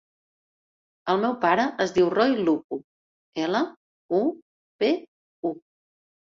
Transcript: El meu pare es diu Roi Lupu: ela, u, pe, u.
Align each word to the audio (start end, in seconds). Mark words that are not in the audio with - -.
El 1.13 1.21
meu 1.25 1.35
pare 1.43 1.65
es 1.85 1.93
diu 1.99 2.09
Roi 2.15 2.33
Lupu: 2.49 2.81
ela, 3.45 3.63
u, 4.23 4.25
pe, 4.83 4.93
u. 5.53 5.57